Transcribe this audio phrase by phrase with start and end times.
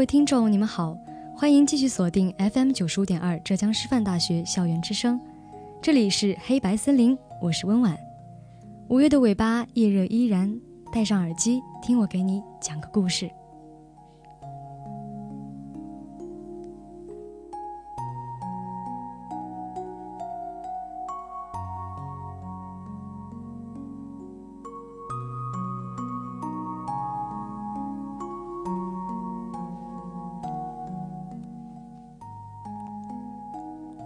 [0.00, 0.96] 各位听众，你们好，
[1.36, 5.20] 欢迎继续锁定 FM 九十五点二浙江师范大学校园之声，
[5.82, 7.94] 这里是黑白森林，我是温婉。
[8.88, 10.58] 五月的尾巴，夜热依然，
[10.90, 13.30] 戴上耳机，听我给你讲个故事。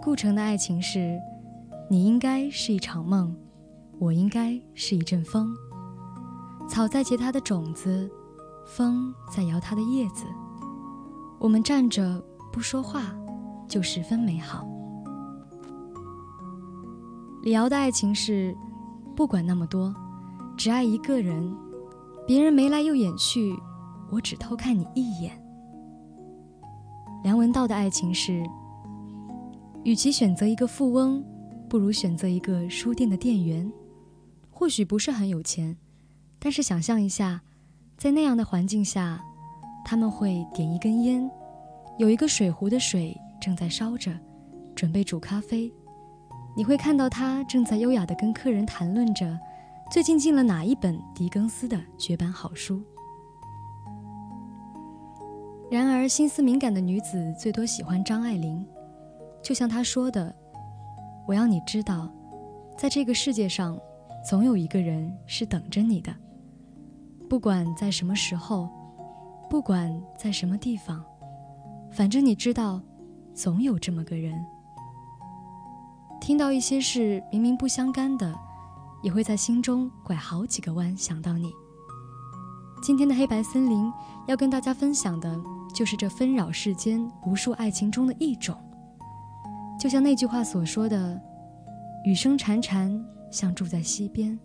[0.05, 1.19] 顾城的爱情是：
[1.89, 3.35] 你应该是一场梦，
[3.97, 5.51] 我应该是一阵风。
[6.69, 8.07] 草在结它的种子，
[8.67, 10.23] 风在摇它的叶子。
[11.39, 13.01] 我们站着不说话，
[13.67, 14.67] 就十分美好。
[17.41, 18.55] 李敖的爱情是：
[19.15, 19.91] 不管那么多，
[20.55, 21.51] 只爱一个人。
[22.27, 23.59] 别人眉来又眼去，
[24.11, 25.43] 我只偷看你一眼。
[27.23, 28.43] 梁文道的爱情是。
[29.85, 31.23] 与其选择一个富翁，
[31.69, 33.71] 不如选择一个书店的店员。
[34.49, 35.77] 或许不是很有钱，
[36.39, 37.39] 但是想象一下，
[37.95, 39.23] 在那样的环境下，
[39.85, 41.29] 他们会点一根烟，
[41.99, 44.11] 有一个水壶的水正在烧着，
[44.75, 45.71] 准备煮咖啡。
[46.57, 49.37] 你会看到他正在优雅地跟客人谈论着
[49.91, 52.81] 最近进了哪一本狄更斯的绝版好书。
[55.69, 58.65] 然而，心思敏感的女子最多喜欢张爱玲。
[59.45, 60.35] 就像他说的
[61.27, 62.11] ：“我要你知道，
[62.75, 63.79] 在这个世界上，
[64.27, 66.11] 总有一个人是等着你的。
[67.29, 68.67] 不管在什么时候，
[69.47, 71.05] 不管在什么地方，
[71.91, 72.81] 反正你知道，
[73.35, 74.43] 总有这么个人。
[76.19, 78.33] 听到一些事明明不相干的，
[79.03, 81.53] 也会在心中拐好几个弯想到你。
[82.81, 83.93] 今天的黑白森林
[84.25, 85.39] 要跟大家分享的，
[85.71, 88.59] 就是这纷扰世间无数爱情中的一种。”
[89.77, 91.21] 就像那句话所说的
[92.05, 92.99] ：“雨声潺潺，
[93.29, 94.39] 像住在溪边，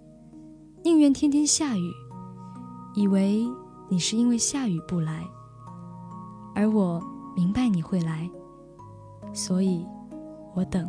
[0.84, 1.90] 宁愿天天下雨，
[2.94, 3.48] 以为
[3.88, 5.24] 你是因为下雨不来，
[6.54, 7.02] 而我
[7.34, 8.28] 明白你会来，
[9.32, 9.86] 所以
[10.54, 10.86] 我等。”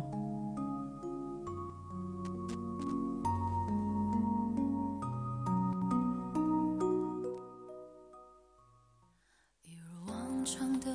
[9.64, 10.94] 一如往常的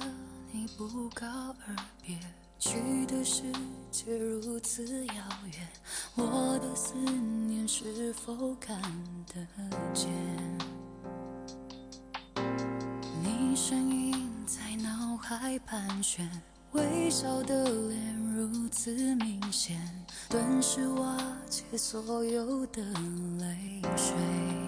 [0.51, 1.25] 你不告
[1.65, 1.75] 而
[2.05, 2.15] 别。
[2.67, 3.44] 去的世
[3.89, 5.13] 界如此遥
[5.53, 5.67] 远，
[6.16, 8.78] 我的思念是否看
[9.25, 9.47] 得
[9.94, 10.09] 见？
[13.23, 16.29] 你身影在脑海盘旋，
[16.73, 19.79] 微笑的脸如此明显，
[20.27, 21.17] 顿时瓦
[21.50, 22.83] 解所有的
[23.39, 24.66] 泪水。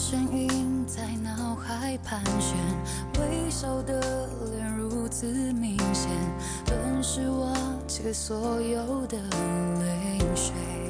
[0.00, 2.56] 声音在脑海盘旋，
[3.20, 6.10] 微笑的脸如此明显，
[6.64, 7.54] 顿时瓦
[7.86, 10.89] 解所有的泪水。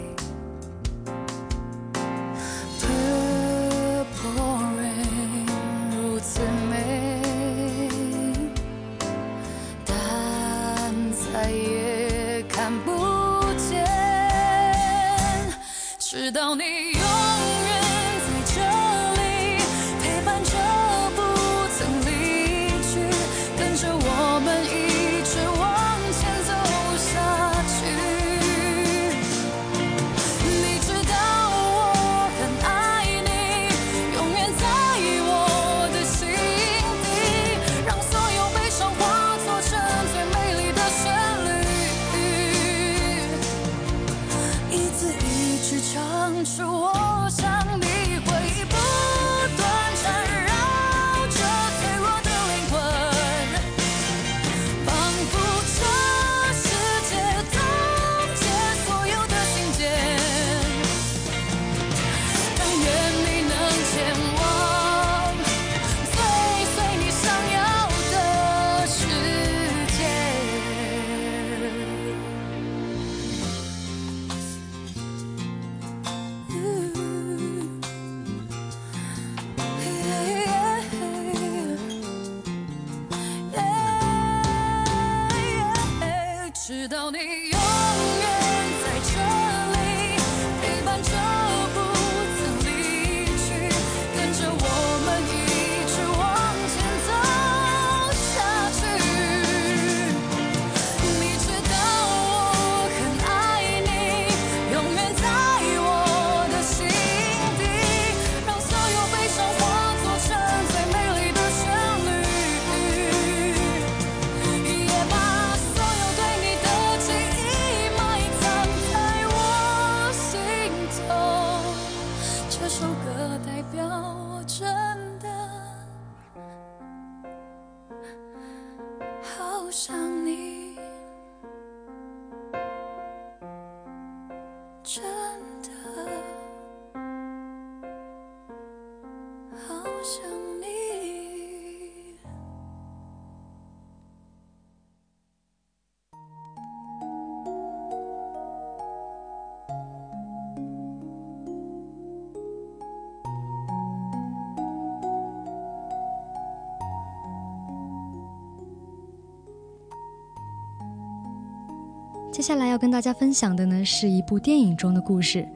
[162.40, 165.46] 接下来要跟大家分享的呢，是一部电影中的故事，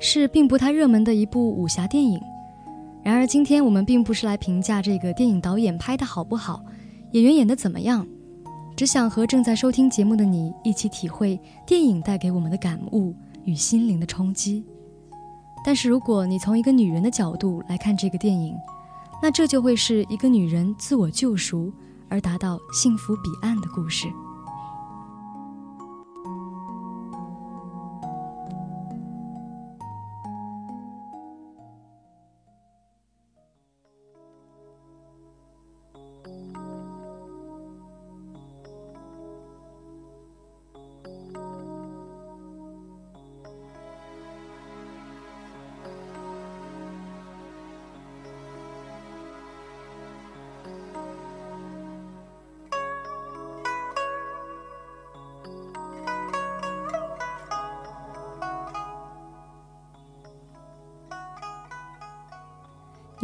[0.00, 2.20] 是并不太热门的一部武侠电影。
[3.04, 6.60] 然而，今天我们并不是来评价这个电影导演拍的好不好，
[7.12, 8.04] 演员演的怎么样，
[8.74, 13.14] 只想和正在收听节目的你一起体会电影带给我们的感悟
[13.44, 14.64] 与心灵的冲击。
[15.64, 18.52] 但是，如果你从一个女人的角度来看这个电影，
[19.22, 21.72] 那这就会是一个女人自我救赎
[22.08, 24.08] 而达到幸福彼岸的故事。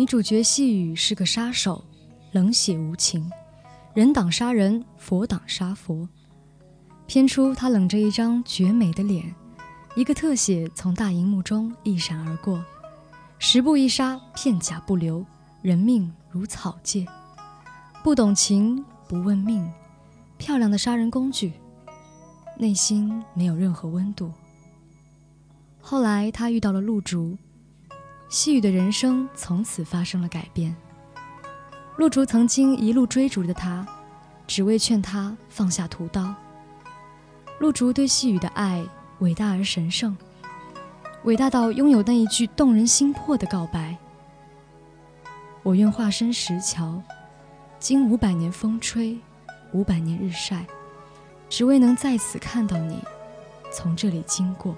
[0.02, 1.84] 女主角细雨是个杀手，
[2.32, 3.30] 冷血无情，
[3.94, 6.08] 人挡杀人，佛挡杀佛。
[7.06, 9.32] 片初，她冷着一张绝美的脸，
[9.94, 12.60] 一个特写从大荧幕中一闪而过，
[13.38, 15.24] 十步一杀，片甲不留，
[15.62, 17.06] 人命如草芥。
[18.02, 19.70] 不懂情，不问命，
[20.36, 21.52] 漂亮的杀人工具，
[22.58, 24.32] 内心没有任何温度。
[25.80, 27.38] 后来，她遇到了陆竹。
[28.32, 30.74] 细雨的人生从此发生了改变。
[31.98, 33.86] 陆竹曾经一路追逐着他，
[34.46, 36.34] 只为劝他放下屠刀。
[37.58, 38.82] 陆竹对细雨的爱
[39.18, 40.16] 伟大而神圣，
[41.24, 43.94] 伟大到拥有那一句动人心魄的告白
[45.62, 47.02] ：“我愿化身石桥，
[47.78, 49.14] 经五百年风吹，
[49.74, 50.64] 五百年日晒，
[51.50, 52.96] 只为能在此看到你
[53.70, 54.74] 从这里经过。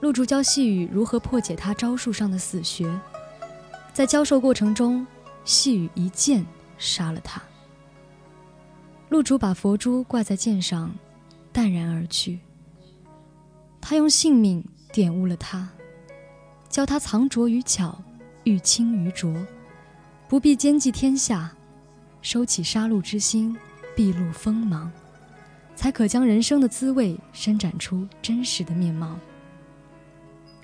[0.00, 2.88] 陆竹教细雨如何破解他招数上的死穴，
[3.92, 5.04] 在教授过程中，
[5.44, 6.46] 细雨一剑
[6.78, 7.42] 杀了他。
[9.08, 10.94] 陆竹把佛珠挂在剑上，
[11.52, 12.38] 淡然而去。
[13.80, 15.68] 他用性命点悟了他，
[16.68, 18.00] 教他藏拙于巧，
[18.44, 19.34] 欲清于浊，
[20.28, 21.50] 不必兼济天下，
[22.22, 23.56] 收起杀戮之心，
[23.96, 24.92] 毕露锋芒，
[25.74, 29.18] 才可将人生的滋味伸展出真实的面貌。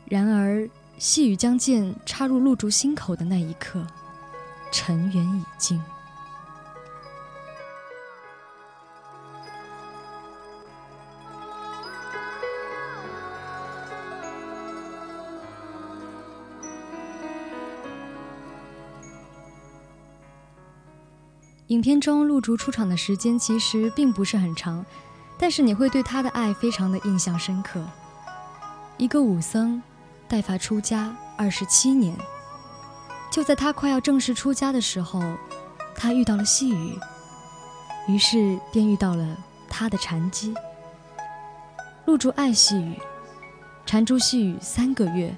[0.07, 0.69] 然而，
[0.99, 3.85] 细雨将剑插入陆竹心口的那一刻，
[4.71, 5.83] 尘缘已尽。
[21.69, 24.85] 影片中，陆竹出场的时间其实并不是很长，
[25.39, 27.85] 但是你会对他的爱非常的印象深刻。
[28.99, 29.83] 一个武僧。
[30.35, 32.13] 带发出家二十七年，
[33.31, 35.23] 就在他快要正式出家的时候，
[35.95, 36.99] 他遇到了细雨，
[38.09, 39.37] 于是便遇到了
[39.69, 40.53] 他的禅机。
[42.07, 42.99] 陆竹爱细雨，
[43.87, 45.33] 缠住细雨三个月，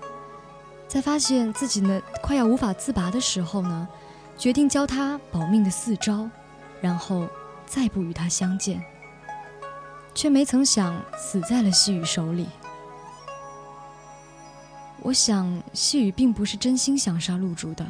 [0.88, 3.86] 在发现自己呢快要无法自拔的时候呢，
[4.38, 6.26] 决定教他保命的四招，
[6.80, 7.28] 然后
[7.66, 8.82] 再不与他相见，
[10.14, 12.48] 却没曾想死在了细雨手里。
[15.06, 17.86] 我想，细雨并不是真心想杀陆竹的。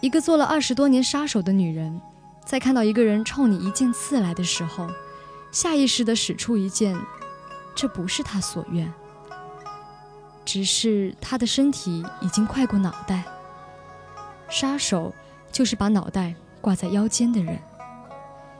[0.00, 2.00] 一个做了二十多年杀手的女人，
[2.44, 4.86] 在看到一个人冲你一剑刺来的时候，
[5.50, 6.96] 下意识地使出一剑，
[7.74, 8.92] 这不是她所愿。
[10.44, 13.24] 只是她的身体已经快过脑袋。
[14.48, 15.12] 杀手
[15.50, 17.58] 就是把脑袋挂在腰间的人，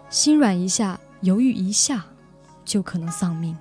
[0.08, 2.04] 心软一下，犹豫一下，
[2.64, 3.56] 就可能丧命。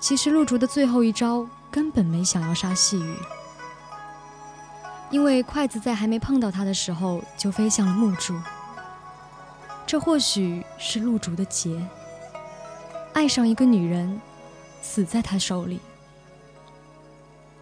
[0.00, 1.48] 其实陆竹的最后一招。
[1.70, 3.14] 根本没想要杀细雨，
[5.10, 8.34] 因为筷子在还没碰到他的时候就飞向了木柱。
[9.86, 11.80] 这或许是陆竹的劫，
[13.12, 14.20] 爱上一个女人，
[14.82, 15.78] 死在他手里。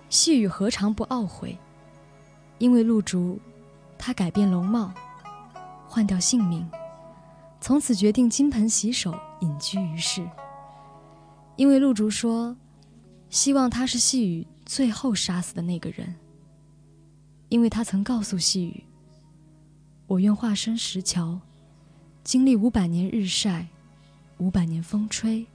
[0.08, 1.58] 细雨何尝不懊悔？
[2.58, 3.40] 因为陆竹，
[3.98, 4.92] 他改变容貌，
[5.86, 6.68] 换掉性命，
[7.60, 10.26] 从此决定金盆洗手，隐居于世。
[11.56, 12.56] 因为陆竹说。
[13.36, 16.16] 希望他是细雨最后杀死的那个人，
[17.50, 18.82] 因为他曾告诉细雨
[20.08, 21.38] ：“我愿化身石桥，
[22.24, 23.68] 经历五百年日晒，
[24.38, 25.46] 五百年风吹，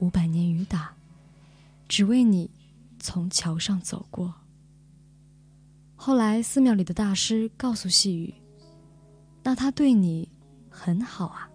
[0.00, 0.94] 五百年雨打，
[1.88, 2.50] 只为你
[2.98, 4.34] 从桥上走过。”
[5.96, 8.34] 后来寺庙里的大师告诉细雨
[9.42, 10.28] ：“那他对你
[10.68, 11.47] 很好啊。”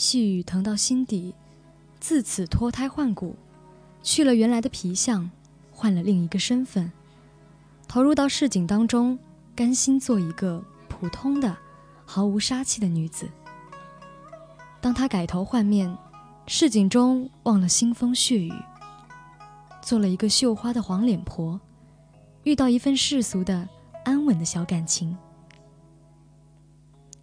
[0.00, 1.34] 细雨疼到心底，
[2.00, 3.36] 自此脱胎换骨，
[4.02, 5.30] 去了原来的皮相，
[5.70, 6.90] 换了另一个身份，
[7.86, 9.18] 投入到市井当中，
[9.54, 11.54] 甘心做一个普通的、
[12.06, 13.28] 毫无杀气的女子。
[14.80, 15.94] 当她改头换面，
[16.46, 18.54] 市井中忘了腥风血雨，
[19.82, 21.60] 做了一个绣花的黄脸婆，
[22.44, 23.68] 遇到一份世俗的、
[24.06, 25.14] 安稳的小感情。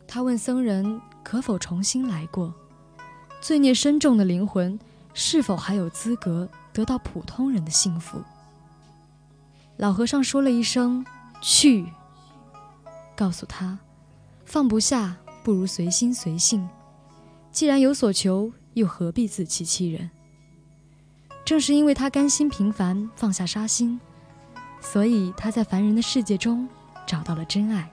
[0.08, 2.54] 她问僧人可否重新来过。
[3.48, 4.78] 罪孽深重的灵魂，
[5.14, 8.22] 是否还有资格得到普通人的幸福？
[9.78, 11.06] 老和尚说了一声
[11.42, 11.88] “去”，
[13.16, 13.80] 告诉他
[14.44, 16.68] ：“放不下，不如随心随性。
[17.50, 20.10] 既然有所求，又何必自欺欺人？”
[21.46, 23.98] 正是因为他甘心平凡，放下杀心，
[24.82, 26.68] 所以他在凡人的世界中
[27.06, 27.90] 找到了真爱。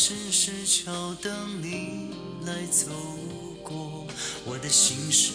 [0.00, 2.14] 使化身石桥等你
[2.46, 2.92] 来走
[3.64, 4.06] 过，
[4.44, 5.32] 我的心事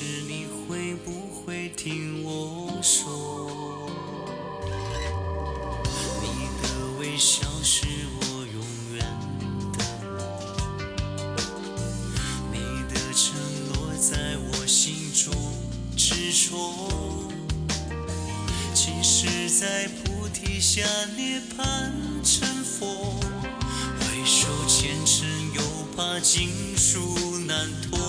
[26.23, 27.99] 锦书难托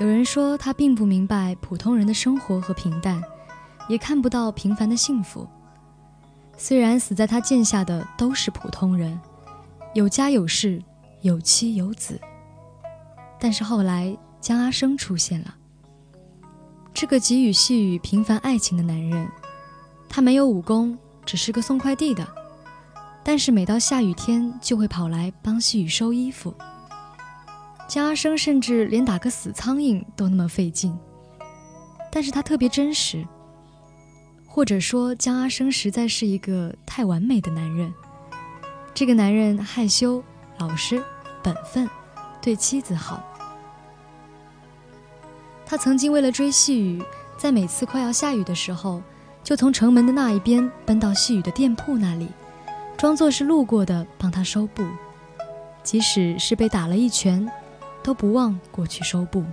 [0.00, 3.22] 有人说他并不明白普通人的生活和平淡，
[3.86, 5.46] 也看不到平凡的幸福。
[6.56, 9.20] 虽然死在他剑下的都是普通人，
[9.92, 10.82] 有家有室，
[11.20, 12.18] 有妻有子，
[13.38, 15.54] 但是后来江阿生出现了。
[16.94, 19.28] 这个给予细雨平凡爱情的男人，
[20.08, 22.26] 他没有武功，只是个送快递的，
[23.22, 26.54] 但是每到下雨天就会跑来帮细雨收衣服。
[27.90, 30.96] 江阿生甚至连打个死苍蝇都那么费劲，
[32.08, 33.26] 但是他特别真实，
[34.46, 37.92] 或者说江阿生实在是一个太完美的男人。
[38.94, 40.22] 这个男人害羞、
[40.58, 41.02] 老实、
[41.42, 41.90] 本分，
[42.40, 43.20] 对妻子好。
[45.66, 47.02] 他曾经为了追细雨，
[47.36, 49.02] 在每次快要下雨的时候，
[49.42, 52.28] 就从城门的那一边奔到细雨的店铺那里，
[52.96, 54.86] 装作是路过的帮他收布，
[55.82, 57.50] 即使是被打了一拳，
[58.02, 59.44] 都不忘过去收布。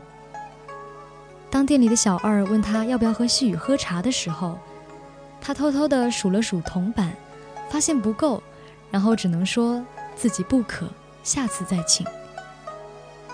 [1.49, 4.57] 当店里的小二问他要不要和细雨喝茶的时候，
[5.39, 7.13] 他偷偷地数了数铜板，
[7.69, 8.43] 发现不够，
[8.91, 9.83] 然后只能说
[10.15, 10.89] 自己不渴，
[11.23, 12.05] 下次再请。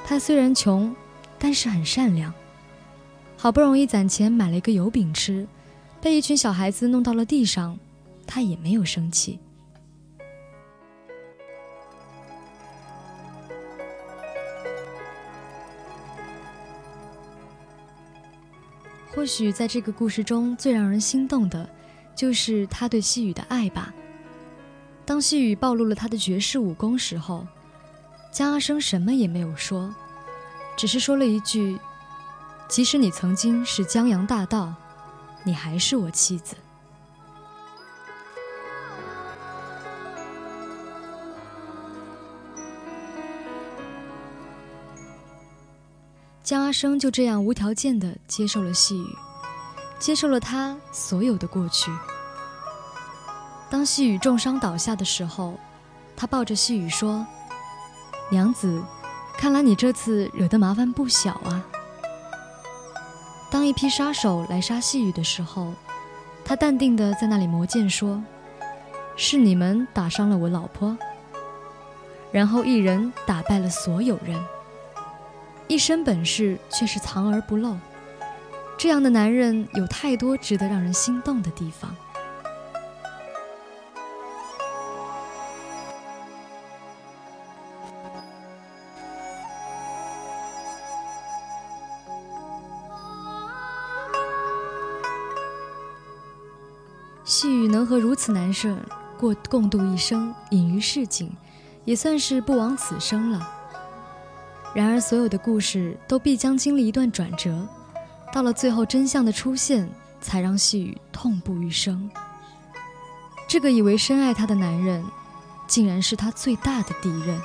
[0.06, 0.95] 他虽然穷，
[1.39, 2.34] 但是很善良。
[3.38, 5.47] 好不容易攒钱买了一个油饼吃，
[5.99, 7.78] 被一群小孩子弄到了地上，
[8.28, 9.39] 他也没有生气。
[19.13, 21.69] 或许在这个故事中最让人心动的，
[22.15, 23.93] 就是他对细雨的爱吧。
[25.06, 27.45] 当细雨暴露了他的绝世武功时候，
[28.32, 29.93] 江阿生什么也没有说，
[30.76, 31.80] 只是说了一句。
[32.67, 34.73] 即使你曾经是江洋大盗，
[35.43, 36.56] 你还是我妻子。
[46.43, 49.17] 江阿生就这样无条件的接受了细雨，
[49.97, 51.89] 接受了他所有的过去。
[53.69, 55.58] 当细雨重伤倒下的时候，
[56.17, 57.25] 他抱着细雨说
[58.29, 58.84] ：“娘子，
[59.38, 61.63] 看来你这次惹的麻烦不小啊。”
[63.49, 65.73] 当一批杀手来杀细雨的时候，
[66.43, 68.21] 他淡定地在那里磨剑，说
[69.15, 70.97] ：“是你们打伤了我老婆。”
[72.34, 74.38] 然后一人打败了所有人，
[75.67, 77.78] 一身本事却是藏而不露。
[78.78, 81.95] 这样的男人有太多值得让人心动的地方。
[97.26, 98.78] 细雨能和如此男生
[99.17, 101.36] 过共度一生，隐于市井，
[101.86, 103.62] 也算是不枉此生了。
[104.73, 107.67] 然而，所有的故事都必将经历一段转折，
[108.33, 109.88] 到了最后，真相的出现，
[110.19, 112.09] 才让细雨痛不欲生。
[113.47, 115.05] 这个以为深爱他的男人，
[115.67, 117.39] 竟然是他最大的敌人。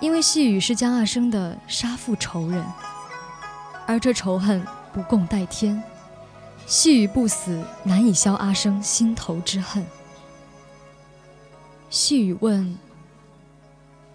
[0.00, 2.64] 因为细雨是江阿生的杀父仇人，
[3.86, 5.82] 而这仇恨不共戴天。
[6.64, 9.84] 细雨不死，难以消阿生心头之恨。
[11.90, 12.78] 细雨问：“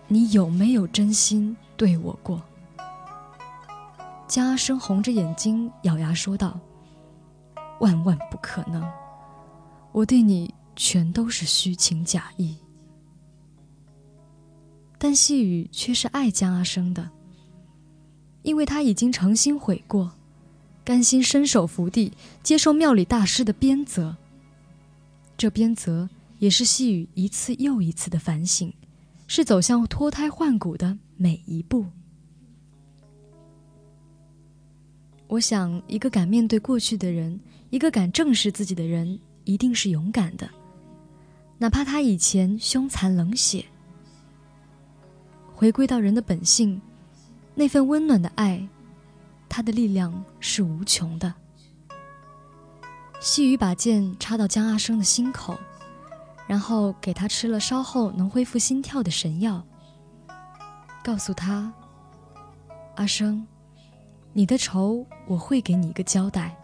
[0.08, 2.42] 你有没有真心对我过？”
[4.28, 6.60] 江阿生红着眼睛，咬牙说道
[7.80, 8.84] ：“万万不可能！
[9.92, 12.58] 我对你全都是虚情假意。”
[14.98, 17.10] 但细雨却是爱江阿生的，
[18.42, 20.12] 因为他已经诚心悔过。
[20.84, 22.14] 甘心伸手伏地，
[22.44, 24.16] 接受庙里大师的鞭责。
[25.36, 26.08] 这鞭责
[26.40, 28.72] 也是细雨一次又一次的反省，
[29.28, 31.86] 是走向脱胎换骨的每一步。
[35.28, 37.40] 我想，一个敢面对过去的人，
[37.72, 40.48] 一个敢正视自己的人，一定是勇敢的，
[41.58, 43.66] 哪怕他以前凶残冷血。
[45.54, 46.80] 回归到人的本性，
[47.56, 48.68] 那份温暖的爱。
[49.48, 51.34] 他的力量是无穷的。
[53.22, 55.58] 细雨把剑插到江阿生的心口，
[56.48, 59.66] 然后给他吃了稍后能恢复心跳的神药，
[61.04, 61.74] 告诉他
[62.96, 63.46] ：“阿生，
[64.34, 66.56] 你的仇我会给你一个交代。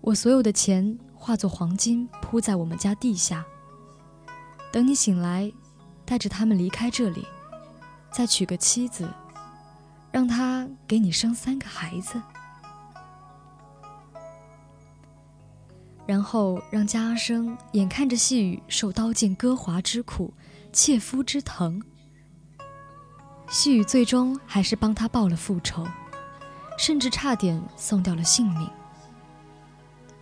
[0.00, 3.44] 我所有的钱化作黄金铺在我们家地下，
[4.72, 5.52] 等你醒来，
[6.04, 7.26] 带着他们离开这里，
[8.10, 9.08] 再娶个妻子。”
[10.12, 12.20] 让他给你生三个孩子，
[16.12, 20.34] 然后让江阿生眼看着细雨受刀剑割划之苦、
[20.70, 21.82] 切肤之疼。
[23.48, 25.86] 细雨最终还是帮他报了复仇，
[26.76, 28.68] 甚至差点送掉了性命。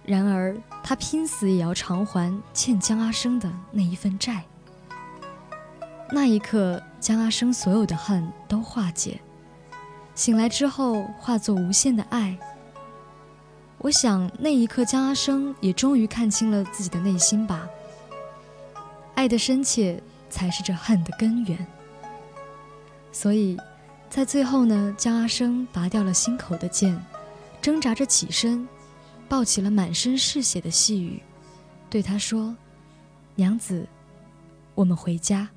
[0.04, 4.44] 然而他拼死也要偿还欠江阿生的那一份债。
[6.12, 9.20] 那一刻，江阿生所有的恨都化解。
[10.14, 12.38] 醒来之后，化作无限的爱。
[13.82, 17.66] 我想那一刻，江阿生也终于看清了自己的内心吧。
[19.14, 21.66] 爱的深切，才是这恨的根源。
[23.10, 23.58] 所以，
[24.10, 26.94] 在最后呢，江阿生拔掉了心口的剑，
[27.62, 28.68] 挣扎着起身，
[29.30, 31.22] 抱起了满身是血的细雨，
[31.88, 32.54] 对他说
[33.34, 33.88] ：“娘子，
[34.74, 35.48] 我们回家。”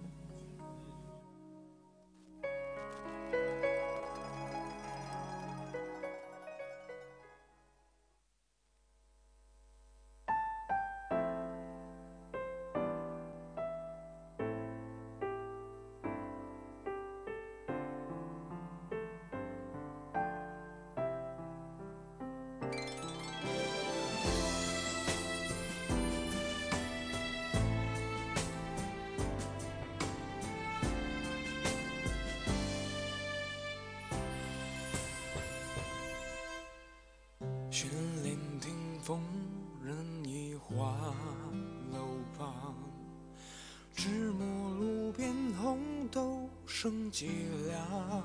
[46.83, 47.29] 生几
[47.69, 48.21] 两。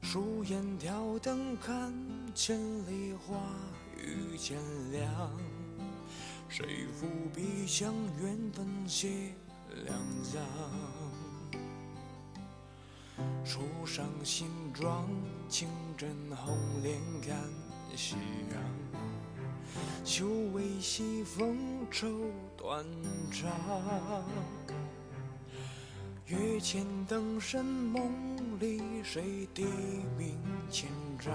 [0.00, 1.92] 树烟挑灯看
[2.36, 3.34] 千里花
[3.96, 4.56] 雨渐
[4.92, 5.32] 凉，
[6.48, 9.34] 谁伏笔将缘分写
[9.84, 10.40] 两江？
[13.44, 15.08] 树上新妆，
[15.48, 17.36] 清枕红莲看
[17.96, 18.14] 夕
[18.52, 18.62] 阳。
[20.04, 21.58] 秋微西风
[21.90, 22.06] 愁
[22.56, 22.86] 断
[23.32, 23.50] 肠。
[26.30, 28.08] 月前灯深梦
[28.60, 29.64] 里，谁低
[30.16, 30.38] 鸣
[30.70, 30.88] 千
[31.18, 31.34] 丈？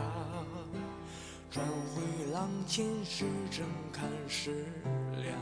[1.51, 4.65] 转回廊前时，正看时
[5.21, 5.35] 凉。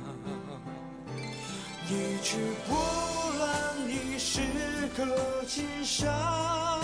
[1.88, 2.38] 一曲
[2.68, 2.76] 波
[3.40, 4.42] 澜，一世
[4.98, 6.83] 隔千伤。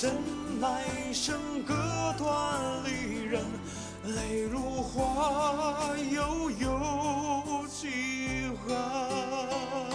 [0.00, 0.08] 怎
[0.60, 1.32] 奈笙
[1.66, 1.74] 歌
[2.16, 3.42] 断，离人
[4.04, 9.87] 泪如花，悠悠几行。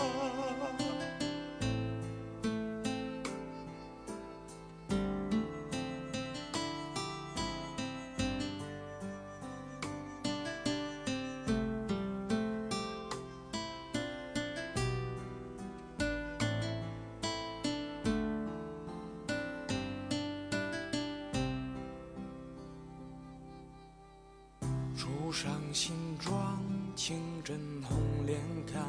[25.33, 26.61] 上新妆，
[26.95, 28.39] 清枕红莲
[28.71, 28.83] 看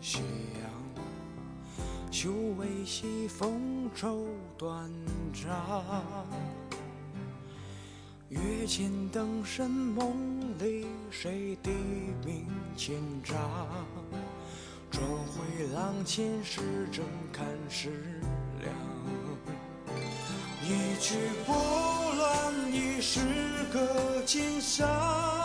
[0.00, 0.20] 夕
[0.54, 0.64] 阳。
[2.10, 4.26] 秋微西风愁
[4.56, 4.90] 断
[5.34, 5.94] 肠。
[8.30, 10.16] 月前灯深梦
[10.58, 11.70] 里，谁低
[12.24, 13.38] 鸣千丈？
[14.90, 18.18] 转回廊前时，正看时
[18.62, 18.74] 凉。
[20.64, 21.54] 一曲波
[22.14, 23.20] 澜，已是
[23.70, 25.41] 个今宵。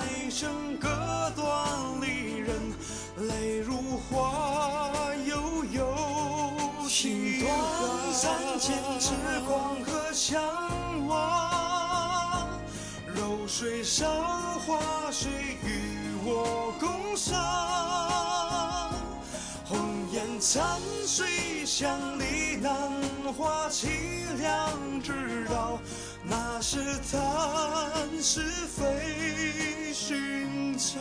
[0.00, 2.72] 奈笙歌断，离人
[3.28, 6.56] 泪如花，悠悠
[6.88, 7.50] 情断
[8.10, 9.12] 三千尺，
[9.46, 10.42] 黄河相
[11.06, 12.48] 望。
[13.14, 14.06] 柔水韶
[14.66, 15.28] 华，谁
[15.64, 18.94] 与我共赏？
[19.66, 19.78] 红
[20.10, 22.72] 颜残水乡里，难
[23.36, 23.88] 画凄
[24.38, 25.78] 凉，知道
[26.24, 26.78] 那是
[27.10, 29.69] 叹是非
[30.00, 30.98] 寻找。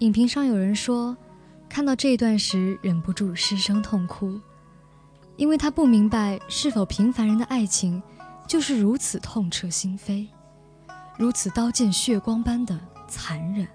[0.00, 1.14] 影评上有人说，
[1.68, 4.40] 看到这一段时忍不住失声痛哭，
[5.36, 8.02] 因为他不明白是否平凡人的爱情
[8.46, 10.26] 就是如此痛彻心扉，
[11.18, 13.68] 如此刀剑血光般的残忍。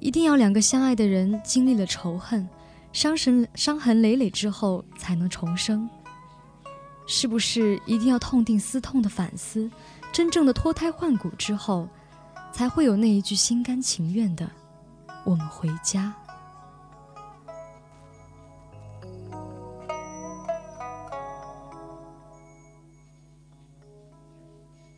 [0.00, 2.46] 一定要两个相爱的人经历了仇恨、
[2.92, 5.88] 伤神、伤痕累累之后才能重生？
[7.06, 9.70] 是不是一定要痛定思痛的反思，
[10.12, 11.88] 真正的脱胎换骨之后，
[12.52, 14.46] 才会有那一句心甘情愿的？
[15.24, 16.14] 我们回家。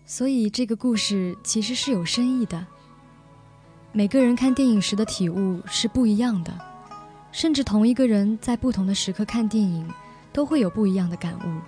[0.05, 2.67] 所以这个故事其实是有深意的。
[3.93, 6.53] 每个人看电影时的体悟是不一样的，
[7.31, 9.91] 甚至同一个人在不同的时刻看电影，
[10.31, 11.61] 都会有不一样的感悟。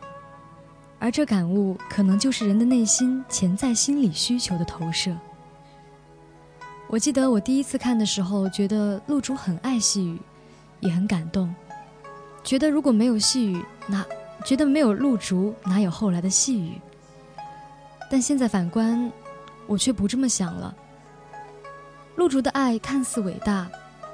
[0.99, 5.17] 而这感悟，可能就是人的内心潜在心理需求的投射。
[6.89, 10.19] 我记得我第一次看的时候，觉得陆竹很爱细雨，
[10.81, 11.53] 也很感动，
[12.45, 14.05] 觉得如果没有细雨，那
[14.45, 16.81] 觉得没有陆竹，哪有后来的细雨？
[18.11, 19.11] 但现在反观，
[19.67, 20.73] 我却不这么想了。
[22.15, 23.69] 陆竹的爱看似伟大，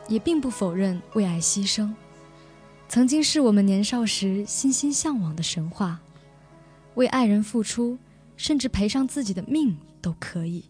[0.08, 1.92] 也并不否认为爱牺牲，
[2.88, 6.00] 曾经是我们年少时心心向往的神话，
[6.94, 7.98] 为爱人付出，
[8.38, 10.64] 甚至赔上自己的命都可以。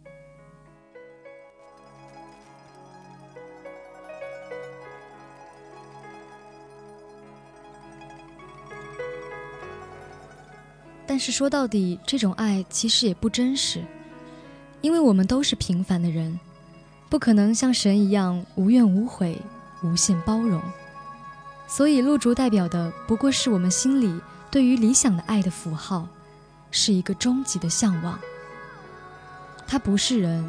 [11.10, 13.84] 但是说到底，这种爱其实也不真实，
[14.80, 16.38] 因为我们都是平凡的人，
[17.08, 19.36] 不可能像神一样无怨无悔、
[19.82, 20.62] 无限包容。
[21.66, 24.20] 所以，露竹代表的不过是我们心里
[24.52, 26.06] 对于理想的爱的符号，
[26.70, 28.16] 是一个终极的向往。
[29.66, 30.48] 他不是人，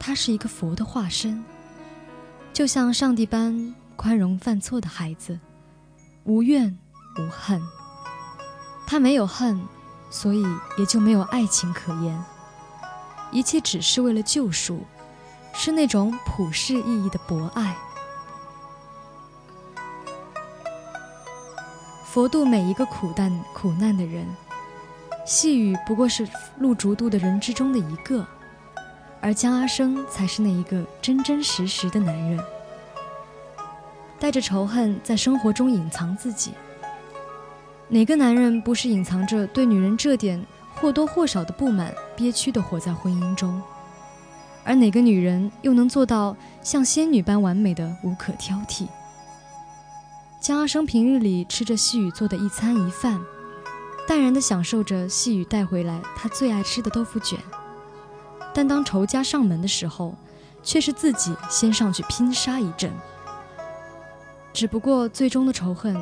[0.00, 1.44] 他是一个佛的化身，
[2.52, 5.38] 就像上帝般宽容犯错的孩子，
[6.24, 6.76] 无怨
[7.20, 7.62] 无恨。
[8.84, 9.56] 他没有恨。
[10.08, 10.44] 所以
[10.78, 12.24] 也就没有爱情可言，
[13.30, 14.80] 一切只是为了救赎，
[15.52, 17.76] 是那种普世意义的博爱。
[22.04, 24.26] 佛度每一个苦难苦难的人，
[25.26, 26.26] 细雨不过是
[26.58, 28.26] 露竹渡的人之中的一个，
[29.20, 32.42] 而江阿生才是那一个真真实实的男人，
[34.18, 36.54] 带着仇恨在生活中隐藏自己。
[37.88, 40.44] 哪个男人不是隐藏着对女人这点
[40.74, 43.62] 或多或少的不满，憋屈地活在婚姻中？
[44.64, 48.88] 而哪个女人又能做到像仙女般完美的无可挑剔？
[50.40, 53.20] 江阿生平日里吃着细雨做的一餐一饭，
[54.08, 57.38] 淡然地享受着细雨带回来他最爱吃的豆腐卷。
[58.52, 60.16] 但当仇家上门的时候，
[60.62, 62.92] 却是自己先上去拼杀一阵。
[64.52, 65.96] 只不过最终的仇恨。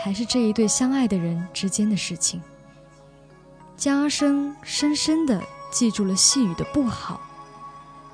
[0.00, 2.40] 还是这一对相爱的人之间的事情。
[3.76, 7.20] 江阿生深深地记住了细雨的不好，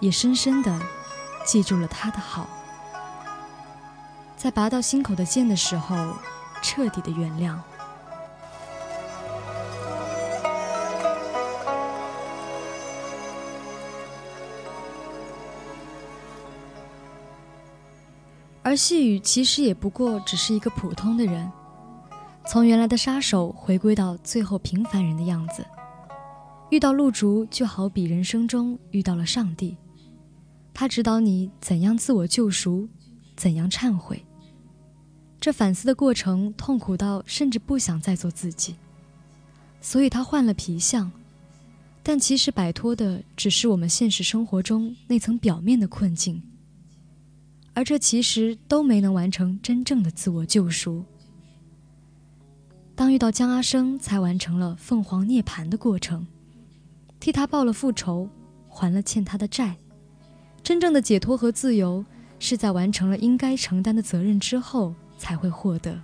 [0.00, 0.80] 也深深地
[1.44, 2.48] 记住了他的好。
[4.36, 6.16] 在拔到心口的剑的时候，
[6.62, 7.56] 彻底的原谅。
[18.62, 21.50] 而细雨其实也不过只是一个普通的人。
[22.46, 25.64] 从原来的杀手回归到最后平凡人的样子，
[26.70, 29.76] 遇到露竹就好比人生中遇到了上帝，
[30.74, 32.86] 他指导你怎样自我救赎，
[33.34, 34.22] 怎样忏悔。
[35.40, 38.76] 这反思的过程痛苦到甚至不想再做自己，
[39.80, 41.10] 所以他换了皮相，
[42.02, 46.42] 但其实摆脱的只是我们现实生活中那层表面的困境，
[47.72, 51.04] 而这其实都没能完成真正的自我救赎。
[52.96, 56.26] 当遇到江阿生，才完成了凤凰涅槃的过程，
[57.18, 58.28] 替他报了复仇，
[58.68, 59.76] 还了欠他的债。
[60.62, 62.04] 真正的解脱和自由，
[62.38, 66.00] 是在完成了应该承担的责任之后才会获得。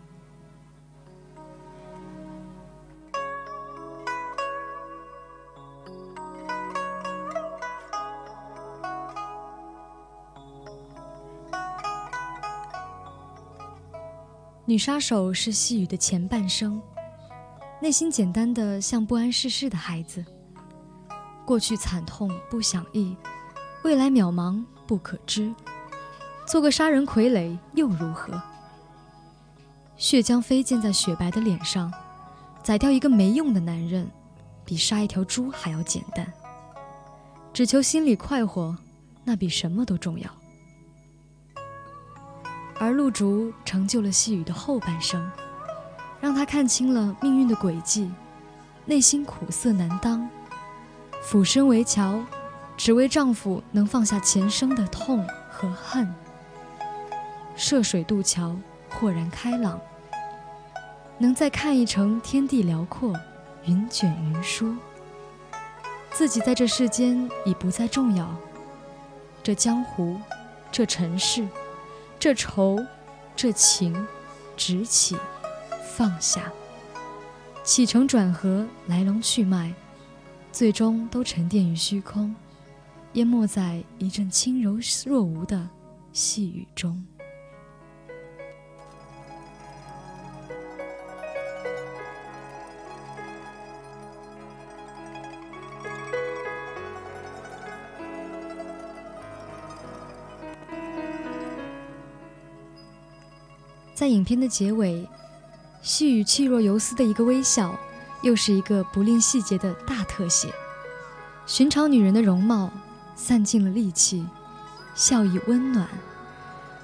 [14.70, 16.80] 女杀手是细雨的前半生，
[17.82, 20.24] 内心简单的像不谙世事的孩子。
[21.44, 23.16] 过去惨痛不想忆，
[23.82, 25.52] 未来渺茫不可知。
[26.46, 28.40] 做个杀人傀儡又如何？
[29.96, 31.92] 血浆飞溅在雪白的脸上，
[32.62, 34.08] 宰掉一个没用的男人，
[34.64, 36.32] 比杀一条猪还要简单。
[37.52, 38.78] 只求心里快活，
[39.24, 40.30] 那比什么都重要。
[42.80, 45.30] 而露竹成就了细雨的后半生，
[46.18, 48.10] 让他看清了命运的轨迹，
[48.86, 50.26] 内心苦涩难当，
[51.22, 52.24] 俯身为桥，
[52.78, 56.10] 只为丈夫能放下前生的痛和恨。
[57.54, 58.56] 涉水渡桥，
[58.88, 59.78] 豁然开朗，
[61.18, 63.14] 能再看一程天地辽阔，
[63.66, 64.74] 云卷云舒。
[66.12, 68.34] 自己在这世间已不再重要，
[69.42, 70.18] 这江湖，
[70.72, 71.46] 这尘世。
[72.20, 72.78] 这愁，
[73.34, 74.06] 这情，
[74.54, 75.16] 执起，
[75.96, 76.52] 放下，
[77.64, 79.72] 起承转合，来龙去脉，
[80.52, 82.36] 最终都沉淀于虚空，
[83.14, 85.66] 淹没在一阵轻柔若无的
[86.12, 87.02] 细雨中。
[104.00, 105.06] 在影片的结尾，
[105.82, 107.78] 细雨气若游丝的一个微笑，
[108.22, 110.48] 又是一个不吝细节的大特写。
[111.44, 112.70] 寻常女人的容貌，
[113.14, 114.26] 散尽了戾气，
[114.94, 115.86] 笑意温暖，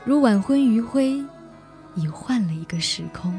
[0.05, 1.25] 如晚婚余晖，
[1.95, 3.33] 已换了一个时空。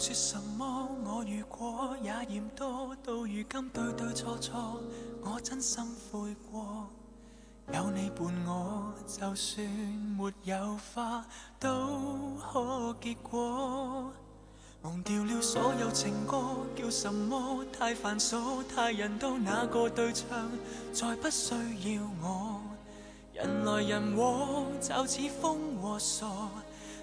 [0.00, 4.80] 说什么，我遇过也嫌多，到如今对对错错，
[5.22, 6.88] 我真心悔过。
[7.74, 9.68] 有你伴我，就算
[10.16, 11.22] 没有花
[11.58, 11.68] 都
[12.40, 14.10] 可结果。
[14.80, 16.40] 忘掉了所有情歌，
[16.74, 20.50] 叫什么太繁琐，太人多，那个对唱
[20.94, 22.62] 再不需要我。
[23.34, 26.26] 人来人往，就似风和傻，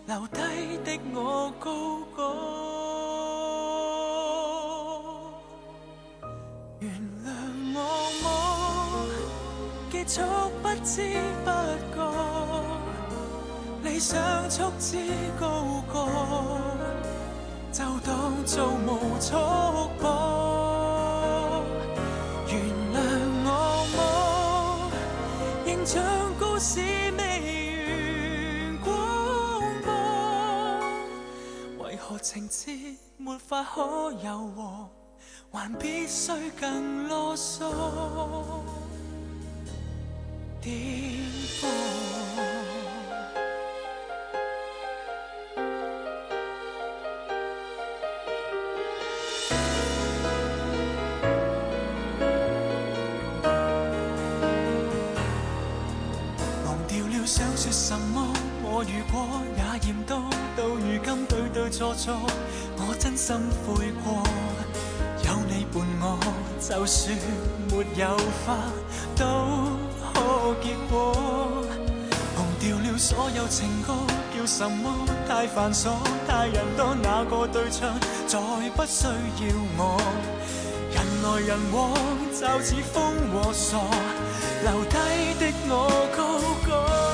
[0.07, 0.39] 留低
[0.83, 2.76] 的我高歌。
[6.79, 6.91] 原
[7.25, 7.27] 谅
[7.73, 7.79] 我
[8.21, 8.25] 么？
[9.89, 10.21] 结束
[10.61, 11.01] 不知
[11.43, 11.49] 不
[11.95, 11.97] 觉，
[13.83, 14.15] 理想
[14.49, 14.97] 束之
[15.39, 16.07] 高歌，
[17.71, 19.33] 就当做无束
[19.99, 20.03] 缚。
[22.47, 22.55] 原
[22.93, 22.95] 谅
[23.43, 23.49] 我
[23.95, 23.97] 么？
[25.65, 25.95] 仍像
[26.39, 26.79] 故事
[27.17, 27.21] 未
[27.87, 28.87] 完广
[31.77, 34.89] 播，为何情节没法可柔和，
[35.51, 37.65] 还必须更啰嗦？
[40.61, 40.73] 颠
[41.59, 41.65] 簸。
[56.65, 58.33] 忘掉了想说什么，
[58.63, 62.13] 我如果也嫌多，到如今对对错错，
[62.77, 63.35] 我真心
[63.65, 64.23] 悔过。
[65.77, 66.17] 伴我，
[66.59, 67.15] 就算
[67.69, 68.55] 没有花
[69.15, 69.25] 都
[70.13, 71.13] 可结果。
[72.35, 73.93] 忘掉了所有情歌，
[74.35, 75.91] 叫什么太繁琐，
[76.27, 77.93] 太人多，那个对象
[78.27, 78.39] 再
[78.75, 80.01] 不需要我。
[80.91, 81.93] 人来人往，
[82.31, 83.77] 就似风和傻，
[84.63, 84.95] 留低
[85.39, 87.06] 的我高歌。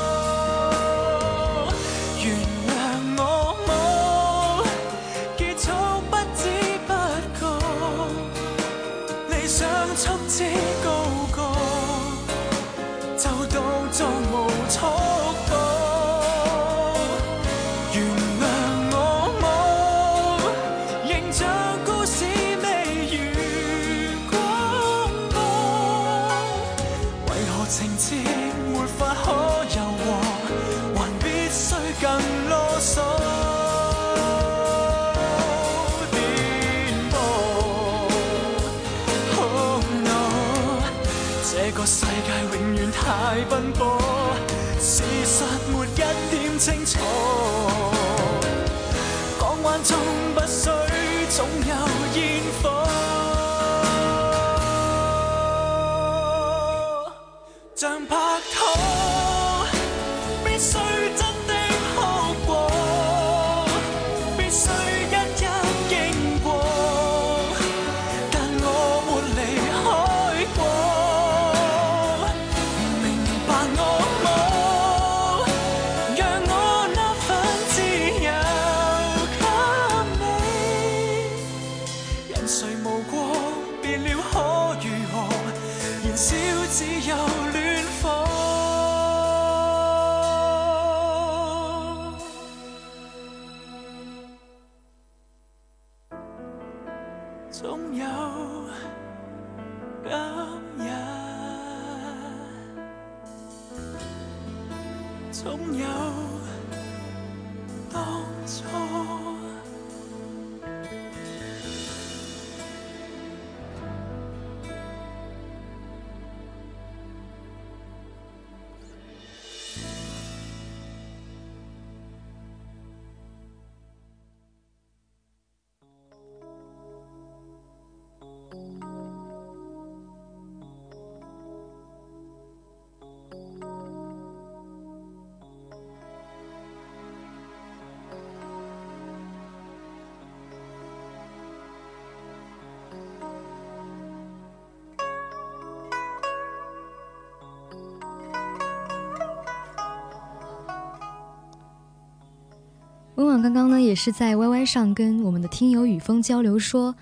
[153.23, 156.93] 温婉刚刚呢，也是在 YY 上跟我们的听友雨峰交流说，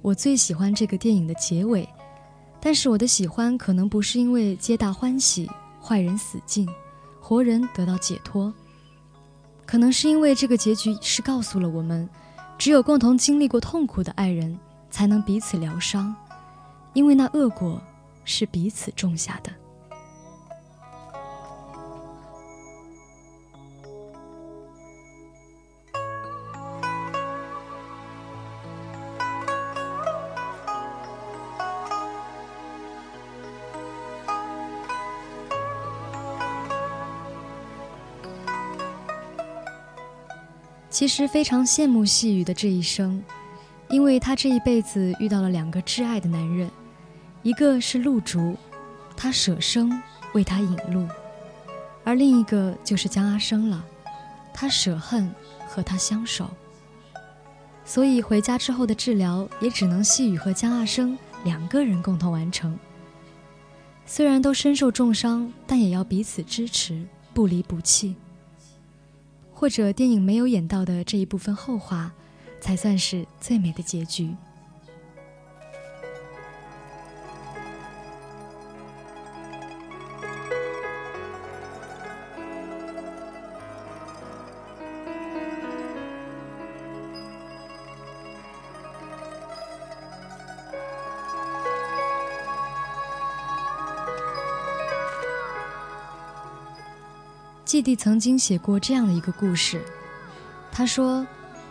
[0.00, 1.86] 我最喜欢这个电影的结尾，
[2.58, 6.66] 但是我的喜欢可能不是因为皆大欢喜，坏人死尽，
[7.20, 8.50] 活人得到解脱，
[9.66, 12.08] 可能是因为这个结局是告诉了我们，
[12.56, 14.58] 只有共同经历过痛苦的爱人，
[14.90, 16.16] 才能彼此疗伤，
[16.94, 17.78] 因为那恶果
[18.24, 19.52] 是彼此种下的。
[41.06, 43.22] 其实非常羡慕细雨的这一生，
[43.88, 46.68] 因为她这一辈子遇到了两个挚爱的男人，
[47.44, 48.56] 一个是陆竹，
[49.16, 50.02] 他舍生
[50.32, 51.06] 为她引路；
[52.02, 53.84] 而另一个就是江阿生了，
[54.52, 55.32] 他舍恨
[55.68, 56.50] 和他相守。
[57.84, 62.76] 所以回家之后的治疗也只能细雨和江阿生两个人共同完成。
[64.06, 68.16] 虽然都身受重伤，但也要彼此支持，不离不弃。
[69.58, 72.12] 或者电影没有演到的这一部分后话，
[72.60, 74.34] 才算是最美的结局。
[97.76, 99.84] 弟弟曾经写过这样的一个故事，
[100.72, 101.26] 他说，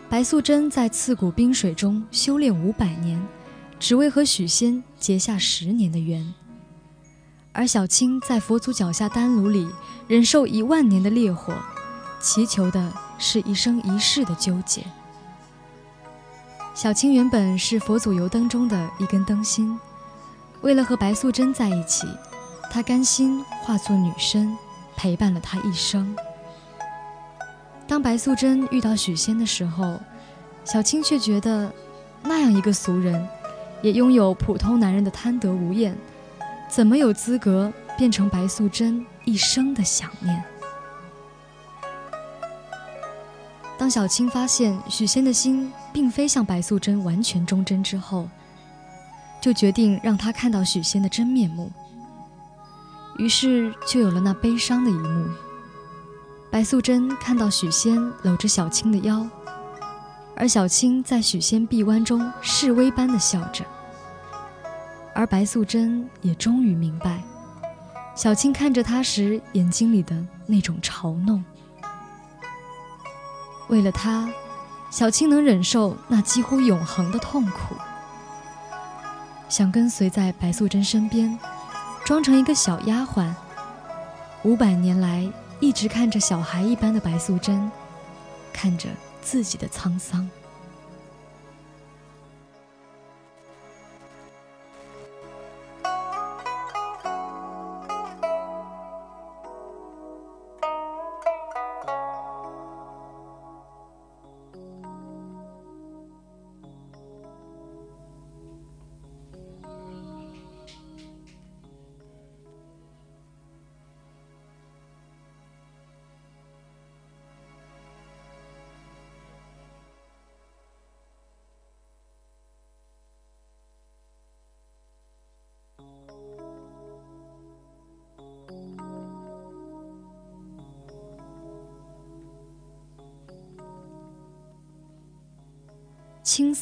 [0.08, 3.20] 白素贞在刺骨冰水中修炼五百年，
[3.80, 6.32] 只为和许仙结下十年的缘；
[7.50, 9.68] 而小青在佛祖脚下丹炉里
[10.06, 11.52] 忍受一万年的烈火，
[12.20, 14.84] 祈求的是一生一世的纠结。
[16.72, 19.76] 小青原本是佛祖油灯中的一根灯芯，
[20.60, 22.06] 为了和白素贞在一起，
[22.70, 24.56] 她甘心化作女身。
[24.96, 26.16] 陪伴了他一生。
[27.86, 30.00] 当白素贞遇到许仙的时候，
[30.64, 31.72] 小青却觉得，
[32.22, 33.28] 那样一个俗人，
[33.82, 35.96] 也拥有普通男人的贪得无厌，
[36.68, 40.42] 怎么有资格变成白素贞一生的想念？
[43.78, 48.28] 当小青发现许仙的心并非像白素贞完全忠贞之后，
[49.40, 51.70] 就决定让他看到许仙的真面目。
[53.18, 55.28] 于是就有了那悲伤的一幕。
[56.50, 59.26] 白素贞看到许仙搂着小青的腰，
[60.36, 63.64] 而小青在许仙臂弯中示威般的笑着。
[65.14, 67.22] 而白素贞也终于明白，
[68.14, 71.44] 小青看着她时眼睛里的那种嘲弄。
[73.68, 74.28] 为了他，
[74.90, 77.74] 小青能忍受那几乎永恒的痛苦，
[79.48, 81.36] 想跟随在白素贞身边。
[82.06, 83.28] 装成一个小丫鬟，
[84.44, 85.28] 五百年来
[85.58, 87.68] 一直看着小孩一般的白素贞，
[88.52, 88.88] 看着
[89.20, 90.30] 自己的沧桑。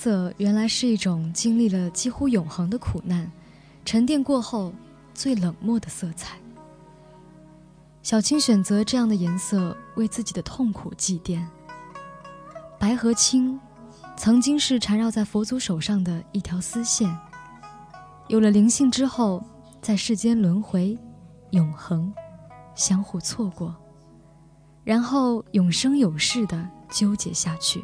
[0.05, 3.32] 色原来是一种经历了几乎永恒的苦难，
[3.86, 4.70] 沉淀过后
[5.14, 6.36] 最冷漠的色彩。
[8.02, 11.42] 小青选择这样的颜色为自己的痛苦祭奠。
[12.78, 13.59] 白和青，
[14.14, 17.11] 曾经是缠绕在佛祖手上的一条丝线，
[18.28, 19.42] 有了灵性之后，
[19.80, 20.98] 在世间轮回，
[21.52, 22.12] 永恒，
[22.74, 23.74] 相互错过，
[24.84, 27.82] 然后永生永世的纠结下去。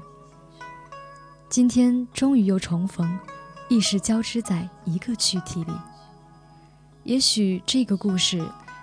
[1.51, 3.19] 今天终于又重逢，
[3.69, 5.73] 意识交织在一个躯体里。
[7.03, 8.41] 也许这个故事，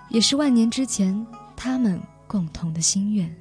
[0.10, 1.98] 也是万年之前他们
[2.28, 3.34] 共同的心愿。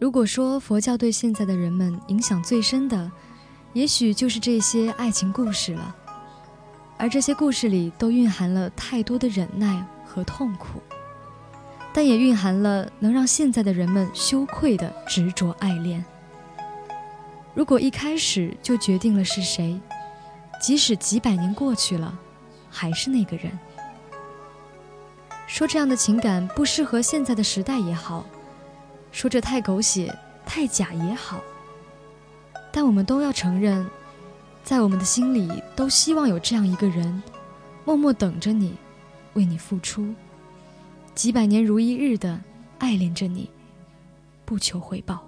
[0.00, 3.12] 如果说佛教对现在的人们影响最深的，
[3.74, 5.94] 也许就是这些爱情故事了。
[6.96, 10.80] 而这些故事里都蕴含了太多的忍耐和痛苦。
[11.92, 16.04] 但也蕴含了能让现在的人们羞愧的执着爱恋。
[17.54, 19.78] 如果一开始就决定了是谁，
[20.60, 22.18] 即使几百年过去了，
[22.70, 23.52] 还是那个人。
[25.46, 28.24] 说这样的情感不适合现在的时代也好，
[29.10, 30.16] 说这太狗血、
[30.46, 31.42] 太假也好，
[32.72, 33.86] 但我们都要承认，
[34.64, 37.22] 在我们的心里都希望有这样一个人，
[37.84, 38.76] 默默等着你，
[39.34, 40.14] 为你付出。
[41.14, 42.40] 几百年如一日的
[42.78, 43.48] 爱恋着你，
[44.44, 45.22] 不求回报。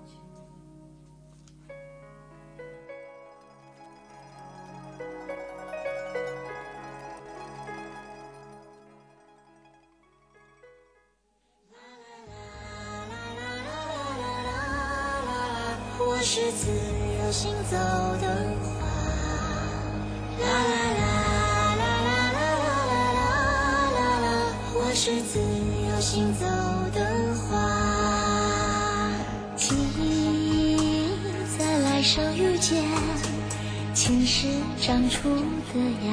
[35.74, 36.08] 的芽。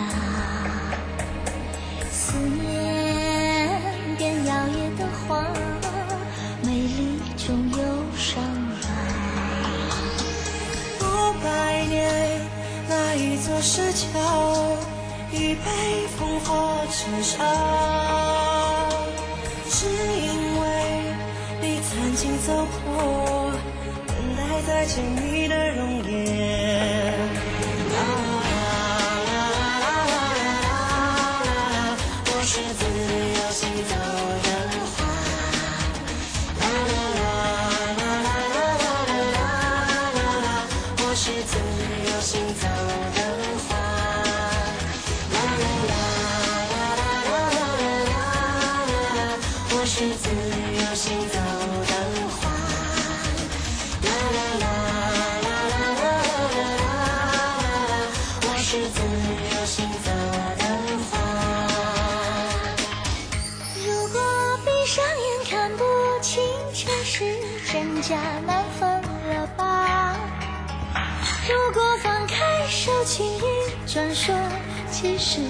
[2.10, 3.80] 思念
[4.18, 5.46] 变摇曳的花，
[6.64, 7.78] 美丽中有
[8.18, 8.44] 伤
[8.82, 8.84] 疤。
[11.02, 11.06] 五
[11.44, 12.42] 百年，
[12.90, 14.76] 那一座石桥
[15.32, 17.38] 已被烽火炙烧，
[19.70, 20.66] 只因为
[21.62, 23.52] 你曾经走过，
[24.08, 26.91] 等待再见你的容颜。
[32.54, 33.96] 是自由行走
[34.44, 34.61] 的
[73.92, 74.34] 易转身，
[74.90, 75.42] 其实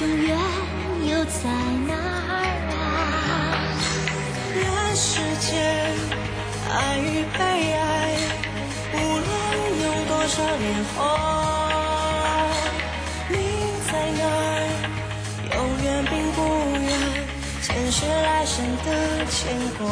[0.00, 0.34] 永远
[1.10, 1.50] 又在
[1.86, 1.92] 哪
[2.26, 2.32] 儿
[2.72, 2.74] 啊？
[4.54, 4.64] 人
[4.96, 5.52] 世间，
[6.72, 7.38] 爱与被
[7.74, 8.16] 爱，
[8.94, 9.28] 无论
[9.82, 10.64] 有多少年
[10.96, 10.98] 华，
[13.28, 13.36] 你
[13.92, 14.24] 在哪，
[15.54, 16.38] 永远并不
[16.80, 16.88] 远，
[17.60, 18.88] 前世来生的
[19.26, 19.36] 牵
[19.78, 19.84] 挂。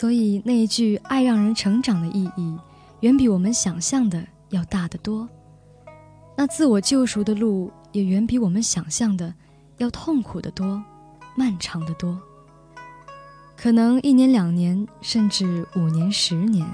[0.00, 2.56] 所以那一句“爱让人成长”的意义，
[3.00, 5.28] 远比我们想象的要大得多。
[6.34, 9.34] 那自我救赎的路，也远比我们想象的
[9.76, 10.82] 要痛苦得多，
[11.36, 12.18] 漫长得多。
[13.58, 16.66] 可能一年、两年，甚至五年、十年，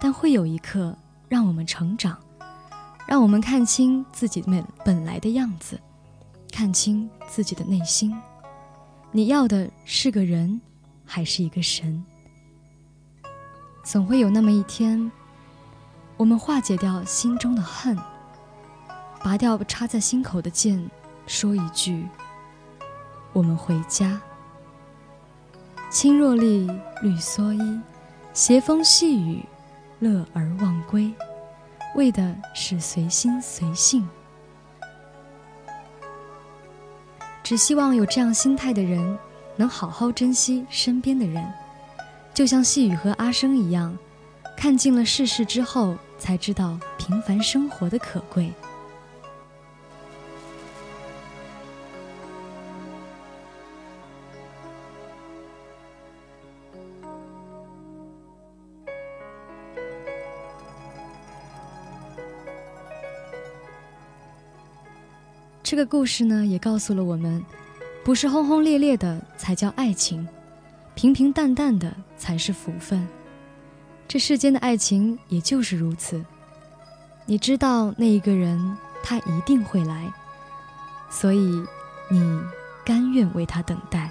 [0.00, 0.96] 但会有一刻
[1.28, 2.16] 让我们成长，
[3.06, 5.78] 让我们看清自己本本来的样子，
[6.50, 8.16] 看清自己的内心。
[9.12, 10.58] 你要的是个人，
[11.06, 12.04] 还是一个神？
[13.84, 15.10] 总会有那么一天，
[16.16, 17.96] 我们化解掉心中的恨，
[19.22, 20.90] 拔掉插在心口的剑，
[21.26, 22.04] 说一句
[23.32, 24.20] ：“我们回家。”
[25.88, 26.66] 青箬笠，
[27.00, 27.80] 绿蓑衣，
[28.34, 29.44] 斜风细雨，
[30.00, 31.14] 乐而忘归，
[31.94, 34.06] 为的是随心随性。
[37.44, 39.16] 只希望有这样心态的人，
[39.56, 41.44] 能好好珍惜身边的人，
[42.34, 43.96] 就像细雨和阿生一样，
[44.56, 48.52] 看尽了世事之后，才知道平凡生活的可贵。
[65.62, 67.44] 这个故事呢，也告诉了我们，
[68.06, 70.28] 不是轰轰烈烈的才叫爱情，
[70.94, 73.04] 平平淡淡的才是福分。
[74.06, 76.24] 这世间的爱情也就是如此。
[77.24, 80.08] 你知道那一个人他一定会来，
[81.10, 81.60] 所以
[82.08, 82.40] 你
[82.84, 84.08] 甘愿为他等待。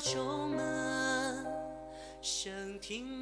[0.00, 1.46] 愁闷，
[2.22, 3.19] 声听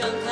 [0.00, 0.27] 想。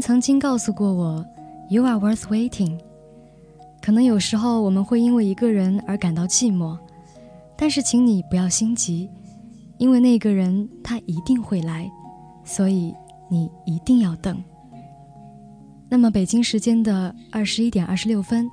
[0.00, 1.24] 曾经告诉过我
[1.68, 2.78] ，“You are worth waiting。”
[3.82, 6.78] 可能有时候我们会因为一个人而感到寂寞，
[7.56, 9.08] 但是请你不要心急，
[9.78, 11.90] 因为那个人他一定会来，
[12.44, 12.94] 所以
[13.30, 14.42] 你一定要等。
[15.88, 18.48] 那么北京时间的二十一点二十六分，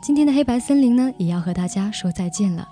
[0.00, 2.66] 今天的黑白森林呢也要和大家说再见了。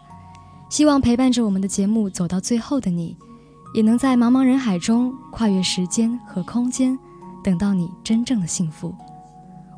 [0.70, 3.16] 希望陪伴着我们的节目走到最后的你，
[3.74, 6.98] 也能在茫茫人海中跨越时间和空间，
[7.46, 8.92] 等到你真正的幸福。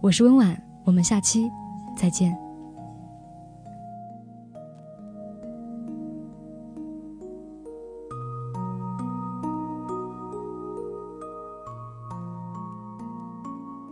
[0.01, 1.51] 我是温婉，我们下期。
[1.95, 2.48] 再见。